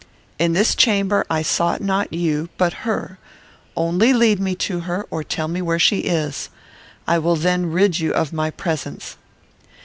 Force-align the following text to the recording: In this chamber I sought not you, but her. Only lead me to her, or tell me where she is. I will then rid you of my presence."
In 0.39 0.53
this 0.53 0.73
chamber 0.73 1.27
I 1.29 1.43
sought 1.43 1.79
not 1.79 2.11
you, 2.11 2.49
but 2.57 2.81
her. 2.89 3.19
Only 3.77 4.13
lead 4.13 4.39
me 4.39 4.55
to 4.55 4.79
her, 4.79 5.05
or 5.11 5.23
tell 5.23 5.47
me 5.47 5.61
where 5.61 5.77
she 5.77 5.99
is. 5.99 6.49
I 7.07 7.19
will 7.19 7.35
then 7.35 7.67
rid 7.71 7.99
you 7.99 8.11
of 8.11 8.33
my 8.33 8.49
presence." 8.49 9.15